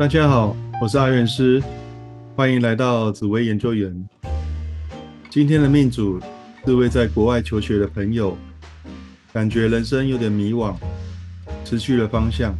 [0.00, 1.62] 大家好，我是阿元师，
[2.34, 3.94] 欢迎来到紫薇研究员。
[5.28, 6.18] 今天的命主
[6.64, 8.34] 是位在国外求学的朋友，
[9.30, 10.74] 感觉人生有点迷惘，
[11.66, 12.54] 失去了方向，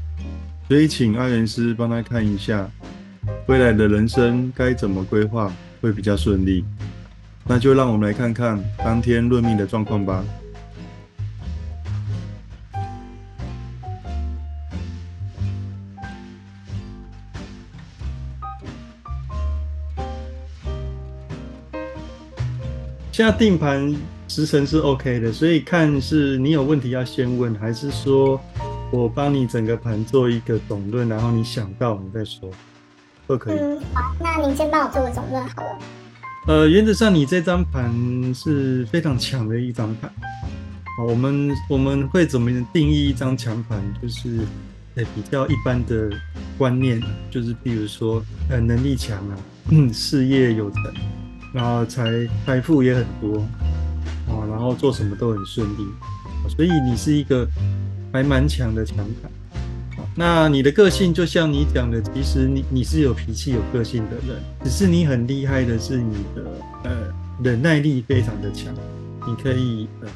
[0.68, 2.70] 所以请阿元师帮他看一下，
[3.46, 5.50] 未来的人生该怎么规划
[5.80, 6.62] 会比较顺利。
[7.46, 10.22] 那就让我们来看看当天论命的状况吧。
[23.20, 23.94] 现在定盘
[24.28, 28.40] 时辰是 OK 的，所以看是你有问题要先问，还是说
[28.90, 32.50] 我帮你整个盘做一个总论，然后你想到你再说，
[33.26, 33.58] 都可以。
[33.58, 35.78] 嗯，好，那您先帮我做个总论好了。
[36.46, 37.92] 呃，原则上你这张盘
[38.34, 40.10] 是非常强的一张盘。
[40.96, 43.78] 好，我们我们会怎么定义一张强盘？
[44.00, 44.38] 就是
[44.94, 46.10] 呃比较一般的
[46.56, 46.98] 观念，
[47.30, 49.36] 就是比如说呃能力强啊，
[49.68, 50.82] 嗯，事业有成。
[51.52, 53.40] 然后财财富也很多，
[54.28, 55.86] 啊，然后做什么都很顺利，
[56.48, 57.46] 所以你是一个
[58.12, 59.30] 还蛮强的强盘。
[60.16, 66.44] 那你的个性就像你讲的，其实你你是有脾气、有个性的人，只是你很厉害的是你的
[66.84, 66.90] 呃
[67.42, 68.74] 忍耐力非常的强，
[69.26, 70.08] 你可以呃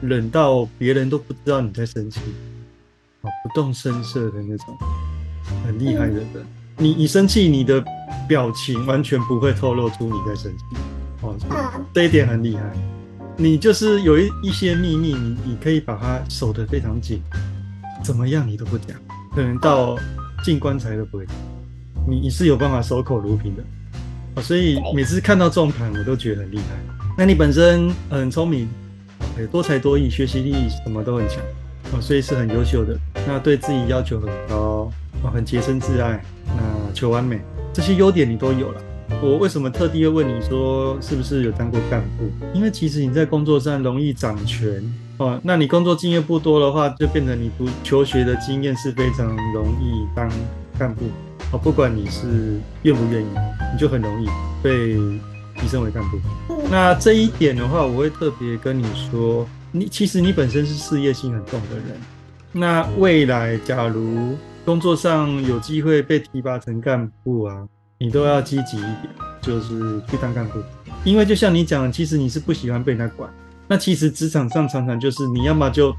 [0.00, 2.20] 忍到别人都不知道你在生气，
[3.22, 4.66] 啊，不动声色的那种
[5.64, 6.46] 很厉害的人。
[6.80, 7.84] 你你生气，你的
[8.28, 10.64] 表情完全不会透露出你在生气，
[11.22, 11.36] 哦，
[11.92, 12.62] 这一点很厉害。
[13.36, 17.20] 你就是有一一些秘密，你你可以把它守得非常紧，
[18.02, 18.96] 怎么样你都不讲，
[19.34, 19.96] 可能到
[20.44, 21.34] 进棺材都不会讲。
[22.06, 23.62] 你你是有办法守口如瓶的，
[24.36, 26.62] 哦，所以每次看到这种盘，我都觉得很厉害。
[27.16, 28.68] 那你本身很聪明，
[29.50, 31.42] 多才多艺，学习力什么都很强，
[31.92, 32.96] 哦，所以是很优秀的。
[33.28, 34.90] 那对自己要求很高，
[35.22, 36.24] 哦，很洁身自爱。
[36.46, 37.38] 那求完美，
[37.74, 38.80] 这些优点你都有了。
[39.22, 42.24] 我为什么特地要问你说是不是有当过干部？
[42.54, 44.82] 因为其实你在工作上容易掌权
[45.18, 45.38] 哦。
[45.42, 50.26] 那你工作经验不多的话，就变成你读求学的经验是非常容易当
[50.78, 51.04] 干部
[51.52, 51.58] 哦。
[51.58, 53.26] 不管你是愿不愿意，
[53.74, 54.26] 你就很容易
[54.62, 54.96] 被
[55.60, 56.18] 提升为干部。
[56.70, 62.00] 那这一点的话，我会特别跟你说，你其实你本身是事业心很重的人。
[62.52, 67.66] 那未来假如工作上有机会被提拔成干部啊，
[67.98, 69.08] 你都要积极一点，
[69.42, 70.58] 就是去当干部。
[71.04, 73.30] 因为就像你讲，其实你是不喜欢被人家管。
[73.66, 75.94] 那其实职场上常常就是你要么就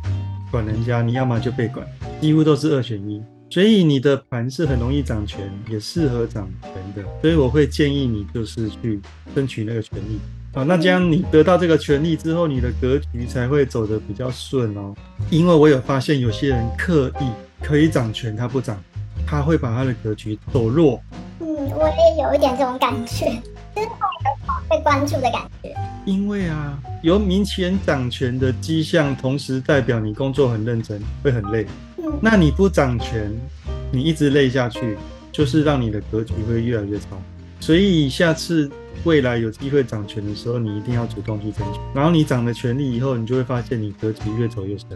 [0.51, 1.87] 管人家，你要么就被管，
[2.19, 3.21] 几乎都是二选一。
[3.51, 7.03] 所以你的盘是很容易掌权，也适合掌权的。
[7.21, 8.99] 所以我会建议你就是去
[9.35, 10.19] 争取那个权利
[10.53, 10.63] 啊。
[10.63, 14.93] 那这样你得到这个权利之后，你的格局才会走得比较顺哦。
[15.29, 17.25] 因为我有发现有些人刻意。
[17.61, 18.81] 可以掌权，他不掌，
[19.27, 20.97] 他会把他的格局走弱。
[21.41, 23.25] 嗯，我也有一点这种感觉，
[23.75, 23.89] 就是
[24.69, 25.75] 被关注的感觉。
[26.05, 31.65] 因为啊，有明显掌权的迹象，同时代表你工作很认真，会很累。
[31.97, 33.29] 嗯，那你不掌权，
[33.91, 34.97] 你一直累下去，
[35.29, 37.07] 就是让你的格局会越来越差。
[37.59, 38.71] 所以下次
[39.03, 41.79] 未来有机会掌权的时候，你一定要主动去争取。
[41.93, 44.87] 然后你掌了权力以后，你就会发现你格局越走越深。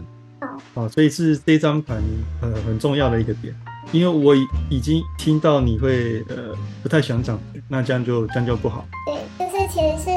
[0.74, 2.02] 好，所以是这张盘
[2.42, 3.54] 呃很重要的一个点，
[3.92, 4.34] 因为我
[4.68, 7.38] 已经听到你会呃不太想长，
[7.68, 8.84] 那这样就这样就不好。
[9.06, 10.10] 对，就是其实是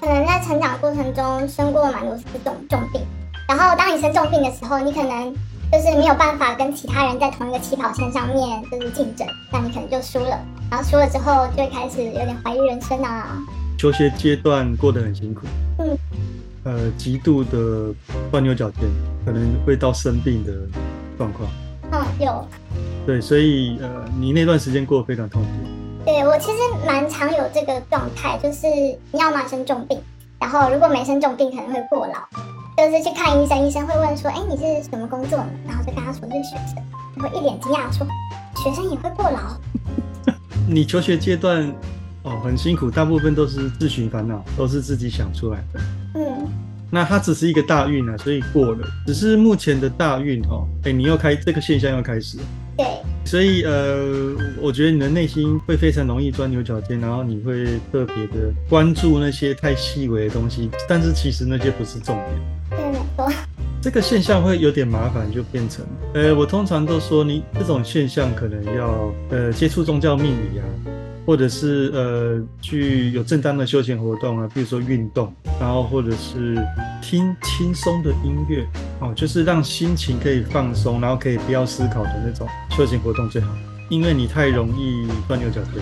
[0.00, 3.02] 可能在成长过程中生过蛮多次重重病，
[3.48, 5.34] 然后当你生重病的时候，你可能
[5.72, 10.38] 就是没有办法跟其他人在同一个起跑线上面就是竞争，那你可能就输了，
[10.70, 13.38] 然后输了之后就会开始有点怀疑人生啊。
[13.78, 15.42] 求学阶段过得很辛苦。
[15.78, 15.96] 嗯。
[16.64, 17.94] 呃，极度的
[18.30, 18.82] 钻牛角尖，
[19.24, 20.52] 可能会到生病的
[21.16, 21.48] 状况。
[21.90, 22.46] 嗯，有。
[23.06, 23.88] 对，所以呃，
[24.18, 25.48] 你那段时间过得非常痛苦。
[26.04, 28.66] 对我其实蛮常有这个状态，就是
[29.12, 29.98] 要么生重病，
[30.38, 32.14] 然后如果没生重病，可能会过劳，
[32.76, 35.50] 就是去看医生，医生会问说，哎，你是什么工作呢？
[35.66, 36.82] 然后就跟他说是学生，
[37.22, 38.06] 会一脸惊讶说，
[38.56, 40.32] 学生也会过劳？
[40.66, 41.70] 你求学阶段
[42.22, 45.80] 哦，很辛苦，大部分都是自寻烦恼，都是自己想出来的。
[46.14, 46.48] 嗯，
[46.90, 48.88] 那它只是一个大运啊，所以过了。
[49.06, 52.38] 只是目前的大运哦，哎，你又开这个现象又开始。
[52.76, 52.86] 对。
[53.26, 62.59] 所以呃，我觉得你的内心会非常容易钻牛角尖，然后你会特别的关注那些太细微的东西，但是其实那些不是重点。
[63.82, 65.84] 这个现象会有点麻烦，就变成
[66.14, 70.64] 呃，我通常都说你这种现象可能要呃接触宗教命理啊。
[71.26, 76.56] 或者是呃，去有正当的休闲活动啊，比如说运动，然后或者是
[77.00, 78.66] 听轻松的音乐，
[78.98, 83.48] 哦，就是让心情可以放松，然后可以不要思考的那种休闲活动最好。
[83.90, 85.74] 因为你太容易钻牛角尖。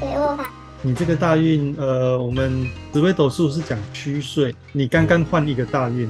[0.00, 0.36] 对，我
[0.82, 6.08] 你这个大运，呃，我们紫微斗数是讲虚岁，你刚刚换一个大运。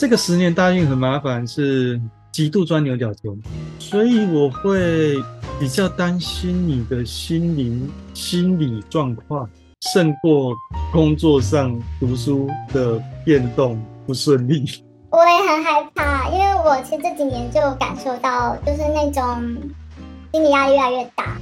[0.00, 2.00] 这个十年大运很麻烦，是
[2.32, 3.30] 极度钻牛角尖，
[3.78, 5.14] 所以我会
[5.60, 9.46] 比较担心你的心灵、心理状况，
[9.92, 10.54] 胜过
[10.90, 14.64] 工作上、读书的变动不顺利。
[15.10, 19.54] 我也很害怕，因为我其实这几年就感受到，就是那种
[20.32, 21.36] 心理压力越来越大。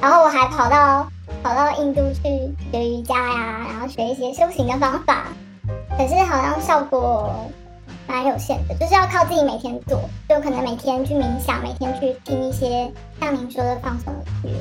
[0.00, 1.10] 然后我还跑到
[1.42, 2.22] 跑到印度去
[2.70, 5.24] 学瑜伽呀，然后学一些修行的方法，
[5.98, 7.34] 可是好像效果
[8.06, 14.60] 蛮有限的，就是要靠自己每天做，就可能每天去冥想，每天去听一些像您说的放松的音乐，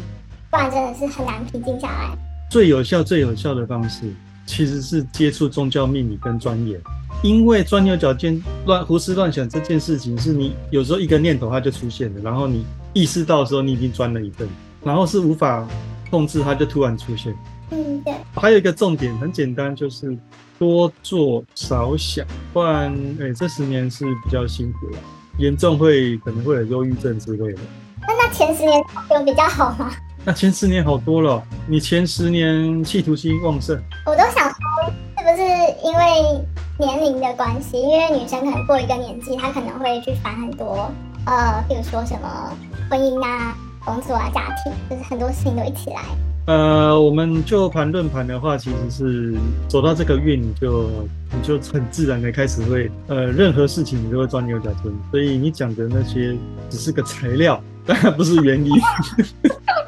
[0.50, 2.18] 不然真的是很难平静下来。
[2.50, 4.12] 最有效、最有效的方式，
[4.46, 6.80] 其实是接触宗教命理跟钻研。
[7.24, 14.48] 因为钻牛角尖、乱胡思乱想这件事情，是你有时候一个念头它就出现了，然后你意识到的时候，你已经钻了一阵，
[14.84, 15.68] 然后是无法
[16.12, 17.34] 控制，它就突然出现。
[17.72, 20.18] 嗯，对，还有一个重点很简单，就是
[20.60, 25.00] 多做少想，不然，哎、这十年是比较辛苦了，
[25.38, 27.60] 严重会可能会有忧郁症之类的。
[28.08, 29.92] 那那前十年有比较好吗？
[30.24, 35.44] 那前十年好多了，你前十年企图心旺盛，我都想说，是不是
[35.84, 36.46] 因为
[36.80, 37.82] 年龄的关系？
[37.82, 40.92] 因为女生可能过一个年纪，她可能会去烦很多，
[41.26, 42.52] 呃，比如说什么
[42.90, 46.02] 婚姻啊、工作啊、家庭，就是很多事情都一起来。
[46.46, 49.36] 呃，我们就盘论盘的话，其实是
[49.68, 50.88] 走到这个运，你就
[51.34, 56.38] 你就很自然的开始会，呃，任何事情你都会钻牛角尖，所以你讲的那些
[56.70, 58.80] 只是个材料，当然不是原因，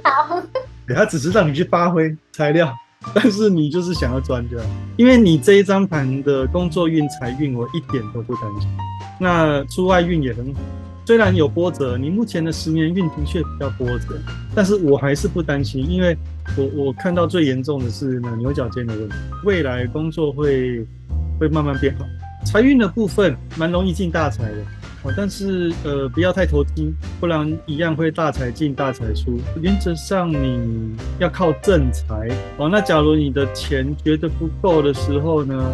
[0.04, 0.42] 好，
[0.88, 2.74] 对它只是让你去发挥材料，
[3.14, 4.66] 但是你就是想要钻就好，
[4.98, 8.68] 因为你这一张盘的工作运、财运，我一点都不担心。
[9.20, 10.60] 那出外运也很好，
[11.08, 14.20] 虽然有波折，你目前的十年运的确比较波折，
[14.54, 16.18] 但是我还是不担心，因为
[16.58, 19.16] 我我看到最严重的是呢牛角尖的问题，
[19.46, 20.86] 未来工作会
[21.40, 22.06] 会慢慢变好。
[22.46, 24.58] 财运的部分蛮容易进大财的，
[25.04, 29.40] 哦，但是呃不要太投机，不然一样会大财进大财出。
[29.62, 32.28] 原则上你要靠正财
[32.58, 35.74] 哦，那假如你的钱觉得不够的时候呢，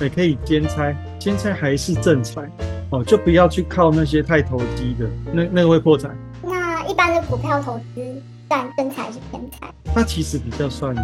[0.00, 2.48] 也可以兼差，兼差还是正财
[2.90, 6.16] 哦，就不要去靠那些太投机的，那那个会破产。
[6.42, 9.72] 那一般的股票投资算正财还是偏财？
[9.94, 10.94] 它其实比较算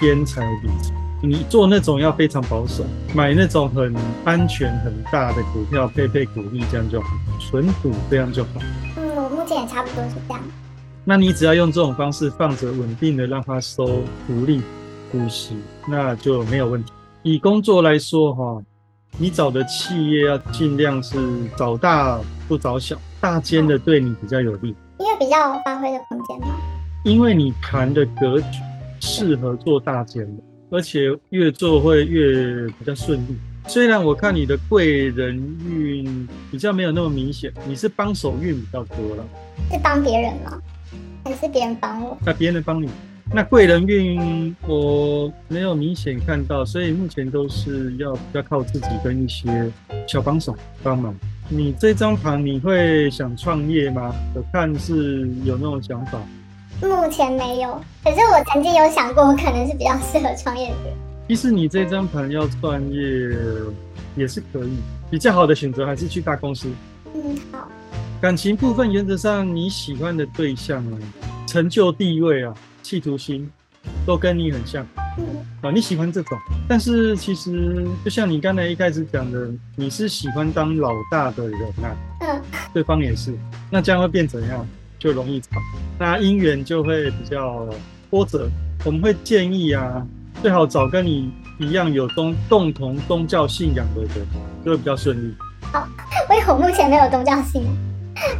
[0.00, 0.92] 偏财理财。
[1.22, 3.94] 你做那种要非常保守，买那种很
[4.24, 7.08] 安全很大的股票，配配股利这样就好，
[7.40, 8.50] 纯股这样就好。
[8.96, 10.42] 嗯，我目前也差不多是这样。
[11.04, 13.86] 那你只要用这种方式放着，稳定的让它收
[14.26, 14.60] 股利、
[15.10, 15.56] 股息，
[15.88, 16.92] 那就没有问题。
[17.22, 18.62] 以工作来说，哈，
[19.18, 21.16] 你找的企业要尽量是
[21.56, 26.54] 找大不找小，大间的对你比较有利，因为比较有发挥的空间嘛。
[27.04, 28.58] 因为你盘的格局
[29.00, 33.36] 适合做大间的，而且越做会越比较顺利。
[33.68, 35.34] 虽然我看你的贵人
[35.66, 39.24] 运比较没有那么明显，你是帮手运比较多了。
[39.72, 40.60] 是帮别人吗？
[41.24, 42.16] 还是别人帮我？
[42.24, 42.88] 那别人帮你。
[43.32, 49.70] 那贵人运我没有明显看到，所以目前都是要比较靠自己跟一些
[50.06, 51.14] 小帮手帮忙。
[51.48, 54.14] 你这张盘你会想创业吗？
[54.34, 56.20] 我看是有那种想法。
[56.80, 60.94] 目前没有，可是我曾经有想过，我可能是比较适合创业的人。
[61.28, 63.02] 其实你这张盘要创业
[64.14, 64.76] 也是可以，
[65.10, 66.68] 比较好的选择还是去大公司。
[67.12, 67.68] 嗯，好，
[68.20, 70.98] 感情部分原则上你喜欢的对象啊，
[71.46, 72.54] 成就地位啊，
[72.86, 73.50] 企图心
[74.06, 74.86] 都跟你很像。
[75.18, 75.24] 嗯，
[75.60, 76.38] 啊，你喜欢这种，
[76.68, 82.40] 但是其实就像你刚才一开始讲的，你是喜欢当老大的人啊，嗯，
[82.72, 83.36] 对方也是，
[83.72, 84.64] 那这样会变怎样？
[85.00, 85.48] 就容易吵，
[85.98, 87.66] 那姻缘就会比较
[88.08, 88.48] 波折。
[88.84, 90.06] 我们会建议啊，
[90.40, 94.26] 最好找跟你一样有宗共同宗教信仰的人，
[94.64, 95.34] 就会比较顺利。
[96.30, 97.74] 因为我目前没有宗教信仰，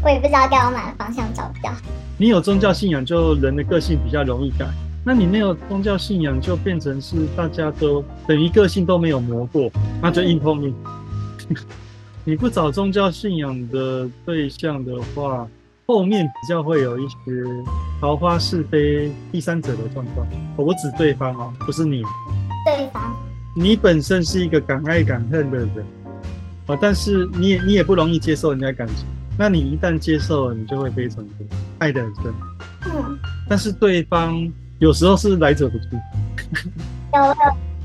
[0.04, 1.78] 我也不知道该往哪个方向找比较好。
[2.18, 4.66] 你有宗教信仰，就人的个性比较容易改。
[5.04, 9.70] 那你没有宗教信仰，就变成是大家都等于个性都没有磨过，
[10.02, 10.74] 那就硬碰硬。
[12.24, 15.46] 你不找宗教信仰的对象的话，
[15.86, 17.16] 后面比较会有一些
[18.00, 20.26] 桃花是非第三者的状况。
[20.56, 22.02] 我指对方哦，不是你。
[22.64, 23.14] 对方，
[23.54, 25.70] 你本身是一个敢爱敢恨的人
[26.66, 29.06] 啊，但是你也你也不容易接受人家感情。
[29.38, 31.32] 那你一旦接受了，你就会非常的
[31.78, 32.34] 爱的很深。
[32.86, 35.84] 嗯，但是对方有时候是来者不拒。
[37.14, 37.34] 有有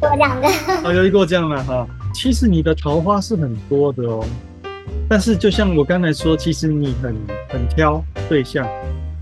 [0.02, 0.48] 有这样的，
[0.88, 1.86] 哦，有遇过这样的哈。
[2.14, 4.26] 其实你的桃花是很多的哦，
[5.10, 7.16] 但是就像我刚才说，其实你很
[7.50, 8.66] 很挑对象，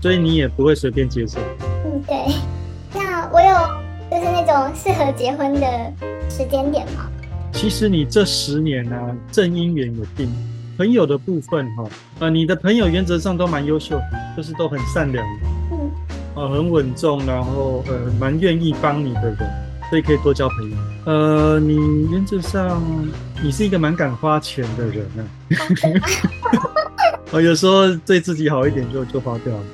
[0.00, 1.40] 所以你也不会随便接受。
[1.84, 2.16] 嗯，对。
[2.94, 3.54] 那我有
[4.10, 5.92] 就是那种适合结婚的
[6.28, 7.08] 时间点吗？
[7.52, 8.96] 其实你这十年呢、
[9.32, 10.32] 正姻缘有定。
[10.80, 11.84] 朋友的部分哈，
[12.20, 14.00] 呃，你的朋友原则上都蛮优秀，
[14.34, 15.22] 就是都很善良，
[15.70, 15.90] 嗯，
[16.34, 19.36] 呃，很稳重，然后呃，蛮愿意帮你的人，
[19.90, 20.76] 所以可以多交朋友。
[21.04, 21.76] 呃，你
[22.10, 22.82] 原则上
[23.42, 25.20] 你是一个蛮敢花钱的人啊，
[27.32, 29.64] 呃， 有时候对自己好一点就就花掉了。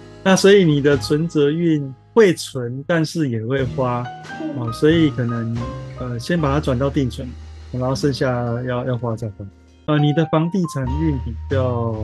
[0.24, 4.02] 那所以你的存折运会存，但是也会花，
[4.56, 5.54] 哦，所以可能
[6.00, 7.28] 呃先把它转到定存，
[7.70, 9.44] 然后剩下要要花再花。
[9.88, 11.96] 呃，你的房地产运比较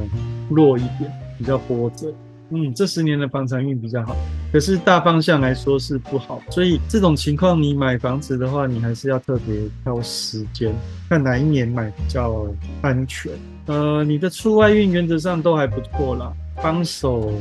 [0.49, 2.11] 弱一点，比较波折。
[2.49, 4.17] 嗯，这十年的房产运比较好，
[4.51, 6.41] 可是大方向来说是不好。
[6.49, 10.75] 所以这种情况，你买房子的话，你还是要特别挑时间，
[11.11, 12.47] 看哪一年买比较
[12.81, 13.31] 安全。
[13.67, 17.35] 呃，你的出外运原则上都还不错啦，帮手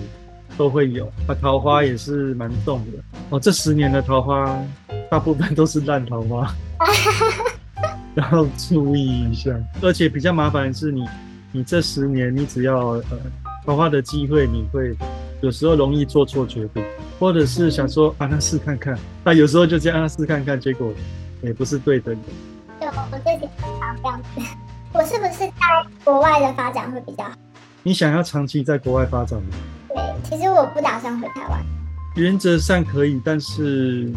[0.58, 3.02] 都会有，啊，桃花也是蛮重的。
[3.30, 4.62] 哦，这十年的桃花
[5.10, 6.54] 大部分都是烂桃花。
[8.16, 9.52] 然后注意一下，
[9.82, 11.04] 而且比较麻烦的是你，
[11.52, 13.04] 你这十年你只要呃
[13.66, 14.96] 桃花的机会，你会
[15.42, 16.84] 有时候容易做错决定，
[17.20, 20.94] 或者是想说啊那试看看，那有时候就这样试看看，结果
[21.42, 22.14] 也不是对的。
[22.80, 24.42] 就我最近常这样子，
[24.94, 25.54] 我是不是在
[26.04, 27.32] 国外的发展会比较好？
[27.82, 29.48] 你想要长期在国外发展吗？
[29.90, 31.60] 对，其实我不打算回台湾。
[32.16, 34.14] 原则上可以，但是。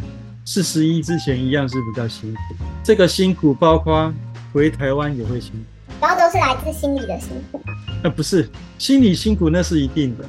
[0.49, 4.15] 四十一之前一样是比较辛苦，这个辛苦包括
[4.53, 7.61] 回台湾也会辛苦，然后都是来自心理的辛苦。
[8.05, 8.49] 呃，不是，
[8.79, 10.25] 心理辛苦那是一定的。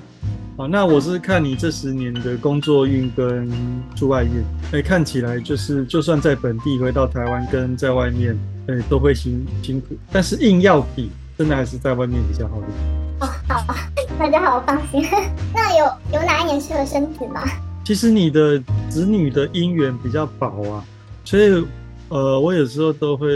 [0.58, 3.48] 好，那我是看你这十年的工作运跟
[3.96, 8.36] 出外运，哎，看起来就是就算在本地回到台湾跟在外面，
[8.70, 9.96] 哎，都会辛辛苦。
[10.12, 12.74] 但是硬要比，真的还是在外面比较好一点。
[13.20, 13.76] 哦，好，
[14.18, 15.08] 大家好，我放心。
[15.54, 17.44] 那有有哪一年适合生子吗？
[17.86, 18.62] 其实你的
[18.98, 20.84] 子女的姻缘比较薄啊，
[21.24, 21.64] 所以
[22.10, 23.30] 呃，我有时候都会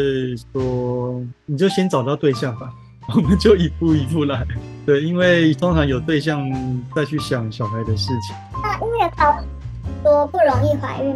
[0.52, 2.74] 说，你就先找到对象吧，
[3.16, 4.44] 我们就一步一步来。
[4.88, 6.50] 对，因为通常有对象
[6.96, 8.36] 再去想小孩的事情。
[8.64, 9.38] 那因为包
[10.02, 11.16] 说不容易怀孕，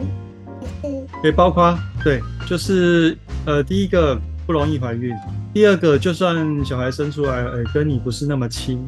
[0.83, 1.07] 是？
[1.23, 5.11] 对，包括对，就是呃，第一个不容易怀孕，
[5.55, 8.79] 第二个就算小孩生出来，呃，跟你不是那么亲，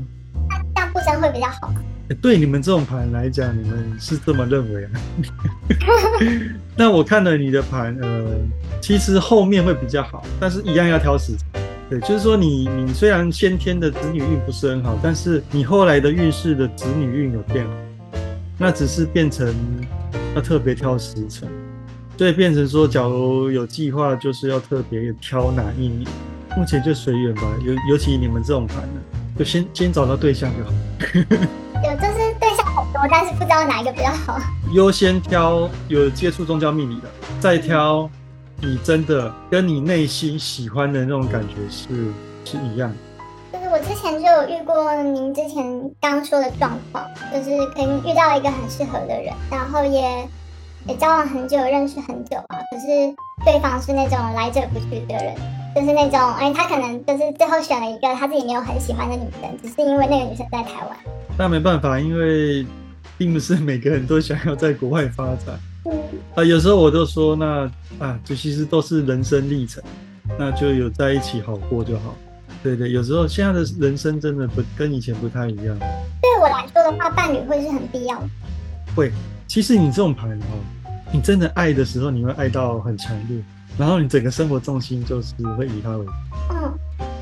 [0.48, 1.74] 那这样不生会比较好。
[2.16, 4.92] 对你们这种盘来讲，你们是这么认为啊？
[6.76, 8.26] 那我看了你的盘，呃，
[8.82, 11.62] 其实后面会比较好，但是一样要挑时辰。
[11.90, 17.66] 对，就是说你你虽然先天的子女运不是很好，但是你后来的运势的子女运有变，
[18.58, 19.54] 那只是变成
[20.36, 21.48] 要特别挑时辰，
[22.18, 26.06] 所以变成说，假如有计划，就是要特别挑哪一年。
[26.58, 29.02] 目前就随缘吧，尤尤其你们这种盘呢，
[29.38, 30.74] 就先先找到对象就好。
[33.10, 34.40] 但是不知道哪一个比较好。
[34.72, 37.08] 优先挑有接触宗教命理的，
[37.40, 38.10] 再挑
[38.62, 42.12] 你真的跟你内心喜欢的那种感觉是
[42.44, 42.92] 是一样。
[43.52, 50.28] 就是我之前就有遇过您之前刚说的状况，就是可能遇到一个很适合的人，然后也
[50.86, 52.86] 也交往很久，认识很久啊，可是
[53.46, 55.36] 对方是那种来者不拒的人，
[55.76, 60.98] 就是那种哎，他可能就是最后选了一个他自己没有很喜欢的女生，只是因为那个女生在台湾。
[61.38, 62.66] 那没办法，因为
[63.18, 65.60] 并不是每个人都想要在国外发展。
[65.86, 65.94] 嗯。
[66.36, 67.70] 啊，有时候我都说，那
[68.00, 69.84] 啊，这其实都是人生历程，
[70.38, 72.16] 那就有在一起好过就好。
[72.64, 75.78] 对对，有时候现在的人生真的不跟以前不太一样。
[75.78, 78.30] 对我来说的话，伴侣会是很必要的。
[78.96, 79.12] 会，
[79.48, 83.42] 其实你这种牌哦，你真的爱的时候，你会爱到很强烈，
[83.78, 86.06] 然后你整个生活重心就是会以他为。
[86.52, 86.74] 嗯。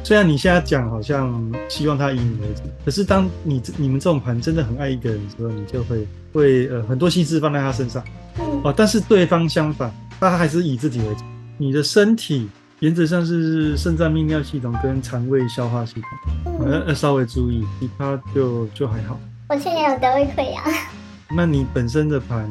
[0.05, 8.03] 虽然你现在讲好像希望他以你为主，可是当你你们这种盘真的很爱一个人的时候，你就会会呃很多心思放在他身上，
[8.63, 11.23] 哦，但是对方相反，他还是以自己为主。
[11.57, 12.47] 你的身体
[12.81, 19.19] 原则上是肾脏泌尿系统跟肠胃消化系统，呃呃稍微注意，其他就就还好。
[19.49, 20.63] 我去年有得胃溃疡。
[21.35, 22.47] 那你本身的盘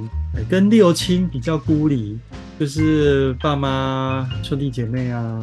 [0.51, 2.19] 跟六亲比较孤立，
[2.59, 5.41] 就是爸妈、兄弟姐妹啊、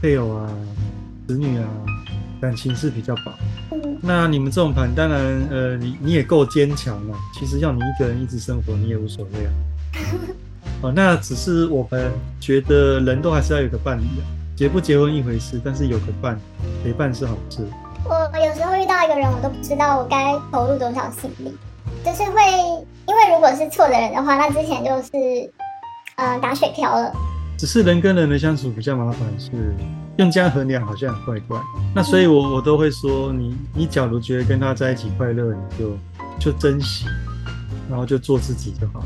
[0.00, 0.50] 配偶啊。
[1.26, 1.68] 子女啊，
[2.40, 3.32] 感情是比较薄。
[4.00, 7.16] 那你们这种盘，当然，呃，你你也够坚强了。
[7.34, 9.52] 其实要你一个人一直生活，你也无所谓啊。
[10.82, 14.24] 哦，那只是我们觉得人都还是要有个伴侣啊。
[14.54, 16.38] 结不结婚一回事，但是有个伴
[16.82, 17.66] 陪伴是好事。
[18.04, 21.54] 我有时候遇到一个人，我都不知道我该投入多少心力，
[22.04, 22.40] 就是会
[23.06, 25.50] 因为如果是错的人的话，那之前就是
[26.16, 27.12] 呃打水漂了。
[27.58, 29.50] 只是人跟人的相处比较麻烦，是
[30.18, 31.60] 用这样衡量好像很怪怪。
[31.94, 35.98] 那所以我我都会说，你你假如觉得跟他在一起快乐，你就
[36.38, 37.06] 就珍惜，
[37.88, 39.04] 然后就做自己就好。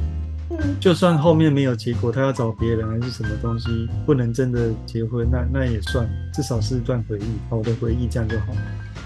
[0.51, 8.47] 嗯，就算后面没有结果，他要找别人还是什么东西，不能真的结婚，那那也算，至少是一段回忆，好的回忆，这样就好。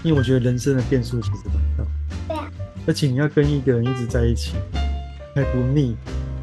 [0.03, 1.85] 因为我觉得人生的变数其实蛮大，
[2.27, 2.51] 对啊，
[2.87, 4.55] 而且你要跟一个人一直在一起，
[5.35, 5.95] 还不腻，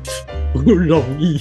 [0.54, 1.38] 不容易，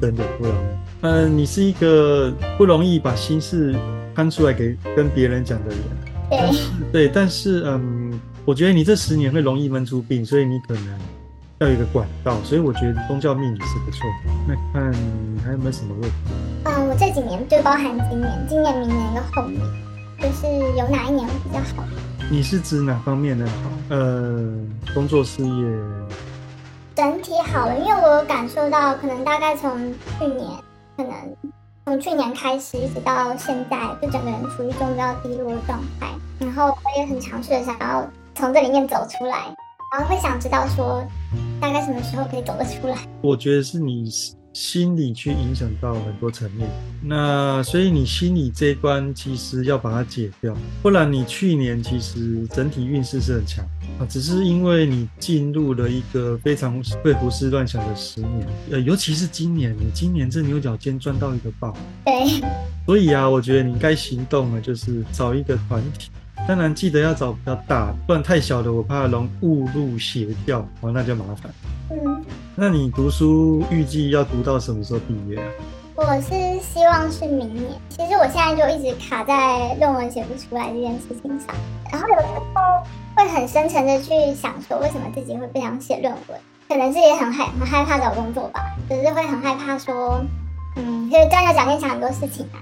[0.00, 0.85] 真的不容易。
[1.06, 3.74] 嗯、你是一个不容易把心事
[4.14, 5.78] 摊出来给跟别人讲的人，
[6.28, 6.50] 对，
[6.92, 10.98] 对，但是嗯，我觉得你这十年会容易闷出病，所以你可能
[11.58, 14.32] 要有一个管道，所以我觉得宗教命理是不错的。
[14.48, 14.92] 那看
[15.44, 16.16] 还有没有什么问题？
[16.64, 19.60] 嗯，我这几年就包含今年、今年、明年跟后年，
[20.20, 20.46] 就是
[20.76, 21.84] 有哪一年会比较好？
[22.28, 23.70] 你是指哪方面的好？
[23.90, 24.52] 呃，
[24.92, 25.66] 工作事业，
[26.96, 29.70] 整体好了，因为我有感受到，可能大概从
[30.18, 30.50] 去年，
[30.96, 31.12] 可能
[31.84, 36.08] 从去年开始一直到现在，就整个人处于一种比较低落的状态。
[36.40, 39.54] 然后我也很尝试的想要从这里面走出来，
[39.92, 41.04] 然后会想知道说，
[41.60, 42.96] 大概什么时候可以走得出来。
[43.22, 44.10] 我觉得是你
[44.56, 46.66] 心理去影响到很多层面。
[47.02, 53.62] 那所以你心理这一关其实要把它解掉，不然你去年其实整体运势是很强
[54.00, 62.42] 啊，只是因为你进入了一个非常会胡思乱想的十年，呃，尤其是今年，你今年这牛角尖赚到一个爆，对，
[62.86, 66.08] 所以啊，我觉得你该行动了，就是找一个团体。
[66.48, 71.52] 当然记得要找比较大，不然太小的我怕容误入邪教，哦，那就麻烦。
[71.90, 72.24] 嗯，
[72.58, 75.44] 那你读书预计要读到什么时候毕业啊？
[75.94, 76.30] 我是
[76.62, 77.66] 希望是明年。
[77.90, 81.54] 其实我现在就一直卡在论文写不出来这件事情上，
[81.92, 82.82] 然后有时候
[83.14, 86.40] 会很深沉的去想说，为什么自己会不想写论文？
[86.66, 90.24] 可能是也很害很害怕找工作吧，只是会很害怕说，
[90.76, 92.56] 嗯，就是钻牛角尖想很多事情啊，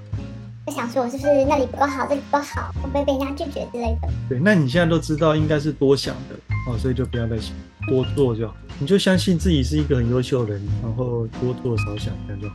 [0.67, 4.09] 会想说我是不是那里不够好，这里不够好，会不会被人家拒绝之类的。
[4.29, 6.35] 对，那你现在都知道应该是多想的
[6.69, 7.55] 哦，所以就不要再想，
[7.89, 8.55] 多做就好。
[8.79, 12.55] 你就相信自己是一个很优秀的人，然后多做少想，这样就好。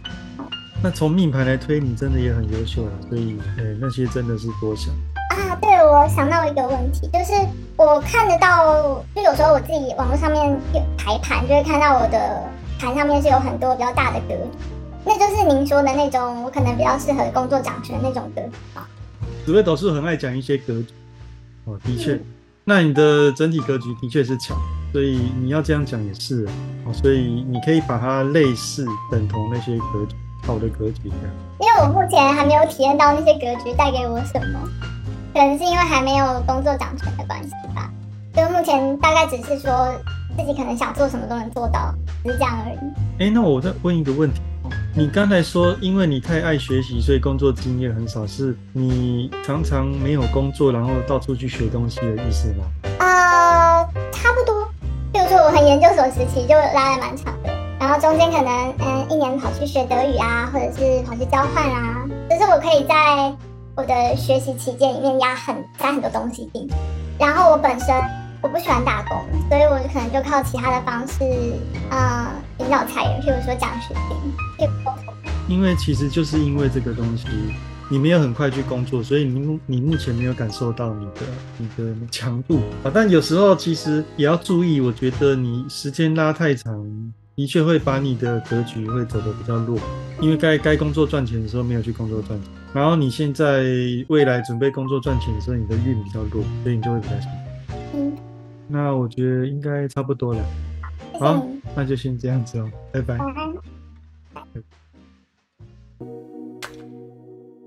[0.81, 4.93] 那从命盘来推，你真的也很优秀了，所以呃那些真的是多想。
[5.31, 7.33] 啊，对，我想到一个问题，就是
[7.77, 12.43] 我看得到，就有时候我自己网络上面有排盘，就会看到我的
[12.79, 14.41] 盘上面是有很多比较大的格局，
[15.05, 18.87] 那就是您说的那种，我可能比较适合工作掌权的那种格局吧。
[19.45, 20.87] 紫薇斗数很爱讲一些格局，
[21.65, 22.19] 哦，的确，
[22.63, 24.57] 那你的整体格局的确是强，
[24.91, 26.51] 所以你要这样讲也是啊
[26.85, 31.35] 哦，所以你可以把它类似等同那些格局，好的格局这样。
[31.59, 34.59] 因为我目前还没有体验到那些格局带给我什么，
[35.33, 37.91] 可能是因为还没有工作掌权的关系吧。
[38.33, 39.93] 就目前大概只是说
[40.37, 43.23] 自己可能想做什么都能做到，只是这样而已。
[43.23, 52.63] 哎，那我再问一个问题哦，你刚才说因为你太爱学习，所以工作经验很少，是你常常没有工作，然后到处去学东西的意思吗？
[52.99, 54.58] 呃，差不多。
[55.11, 63.33] 比如说我很研究所时期就拉的蛮长的，然后中间可能嗯一年跑去学德语啊，或者是跑去交换啊，就是我可以在
[63.75, 66.67] 我的学习期间里面压很加很多东西进。
[67.17, 67.95] 然后我本身
[68.41, 69.17] 我不喜欢打工，
[69.49, 71.23] 所以我可能就靠其他的方式，
[71.89, 72.27] 嗯，
[72.59, 73.95] 引导裁员，譬如说奖学
[74.57, 74.69] 金，
[75.47, 77.25] 因为其实就是因为这个东西，
[77.91, 81.21] 你没有很快去工作，所以你目你目前没有感受到你的
[81.57, 82.91] 你的强度啊。
[82.93, 89.79] 但有时候其实也要注意，我觉得你时间拉太长，的确会把你的格局会走得比较弱，
[90.21, 93.63] 因为该该工作赚钱的时候没有去工作赚钱，然后你现在
[94.07, 97.73] 未来准备工作赚钱的时候，你的运比较弱，所以你就会比较辛苦。
[97.95, 98.17] 嗯，
[98.67, 100.45] 那我觉得应该差不多了，
[101.19, 103.17] 好，那就先这样子哦，拜拜。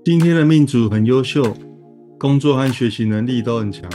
[0.05, 1.55] 今天的命主很优秀，
[2.19, 3.89] 工作和学习能力都很强，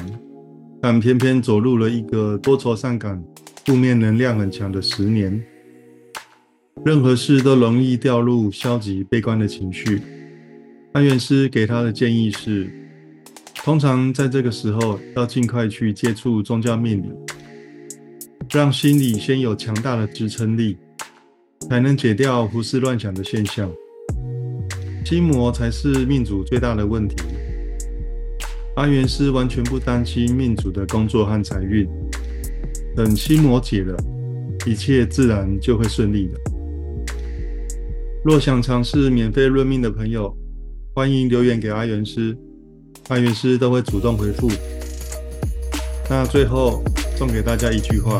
[0.80, 3.22] 但偏偏走入了一个多愁善感、
[3.66, 5.44] 负面能量很强的十年，
[6.82, 10.00] 任何事都容易掉入消极悲观的情绪。
[10.92, 12.70] 安元师给他的建议是，
[13.56, 17.10] 通常在这个时候要尽快去接触宗教命理，
[18.50, 20.78] 让心里先有强大的支撑力，
[21.68, 23.70] 才能解掉胡思乱想的现象。
[25.08, 27.16] 心魔才是命主最大的问题。
[28.74, 31.88] 阿元师完全不担心命主的工作和财运，
[32.94, 33.96] 等心魔解了，
[34.66, 36.38] 一切自然就会顺利的。
[38.22, 40.30] 若想尝试免费论命的朋友，
[40.94, 42.36] 欢迎留言给阿元师，
[43.08, 44.50] 阿元师都会主动回复。
[46.10, 46.84] 那最后
[47.16, 48.18] 送给大家一句话：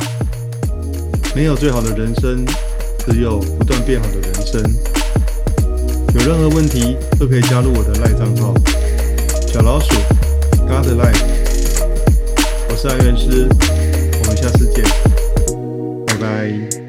[1.36, 2.46] 没有最好的人生，
[3.00, 4.97] 只有不断变好的人生。
[6.14, 8.54] 有任何问题都可以加入我的赖账号
[9.46, 9.94] 小老鼠
[10.66, 11.22] God Life。
[12.70, 13.46] 我是爱元师，
[14.20, 14.84] 我们下次见，
[16.06, 16.87] 拜拜。